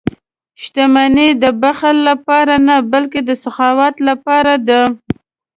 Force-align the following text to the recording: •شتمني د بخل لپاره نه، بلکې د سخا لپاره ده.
•شتمني 0.61 1.27
د 1.43 1.45
بخل 1.61 1.95
لپاره 2.09 2.55
نه، 2.67 2.75
بلکې 2.91 3.19
د 3.27 3.29
سخا 3.43 3.69
لپاره 4.09 4.53
ده. 4.67 4.81